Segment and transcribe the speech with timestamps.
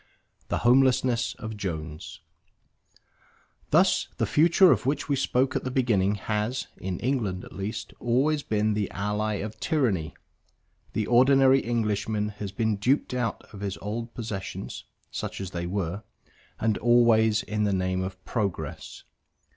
[0.47, 2.21] THE HOMELESSNESS OF JONES
[3.69, 7.93] Thus the Future of which we spoke at the beginning has (in England at least)
[7.99, 10.15] always been the ally of tyranny.
[10.93, 16.01] The ordinary Englishman has been duped out of his old possessions, such as they were,
[16.59, 19.03] and always in the name of progress.